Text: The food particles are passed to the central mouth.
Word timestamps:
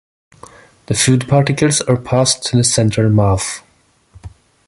The 0.87 0.95
food 0.95 1.29
particles 1.29 1.79
are 1.81 1.95
passed 1.95 2.43
to 2.45 2.57
the 2.57 2.63
central 2.63 3.11
mouth. 3.11 3.61